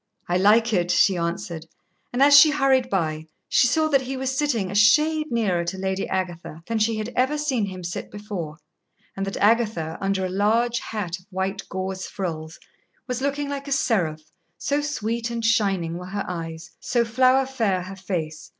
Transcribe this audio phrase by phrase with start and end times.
[0.27, 1.67] "I like it," she answered,
[2.11, 5.77] and, as she hurried by, she saw that he was sitting a shade nearer to
[5.77, 8.57] Lady Agatha than she had ever seen him sit before,
[9.15, 12.59] and that Agatha, under a large hat of white gauze frills,
[13.05, 14.23] was looking like a seraph,
[14.57, 18.49] so sweet and shining were her eyes, so flower fair her face.